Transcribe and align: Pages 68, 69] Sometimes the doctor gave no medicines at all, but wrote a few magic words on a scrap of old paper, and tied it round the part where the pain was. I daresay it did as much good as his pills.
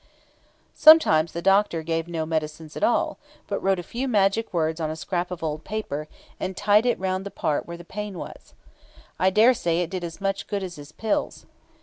Pages 0.01 0.79
68, 0.79 0.79
69] 0.79 0.83
Sometimes 0.83 1.31
the 1.33 1.41
doctor 1.43 1.83
gave 1.83 2.07
no 2.07 2.25
medicines 2.25 2.75
at 2.75 2.83
all, 2.83 3.19
but 3.45 3.59
wrote 3.59 3.77
a 3.77 3.83
few 3.83 4.07
magic 4.07 4.51
words 4.51 4.81
on 4.81 4.89
a 4.89 4.95
scrap 4.95 5.29
of 5.29 5.43
old 5.43 5.63
paper, 5.63 6.07
and 6.39 6.57
tied 6.57 6.87
it 6.87 6.97
round 6.97 7.23
the 7.23 7.29
part 7.29 7.67
where 7.67 7.77
the 7.77 7.85
pain 7.85 8.17
was. 8.17 8.55
I 9.19 9.29
daresay 9.29 9.81
it 9.81 9.91
did 9.91 10.03
as 10.03 10.19
much 10.19 10.47
good 10.47 10.63
as 10.63 10.77
his 10.77 10.91
pills. 10.91 11.45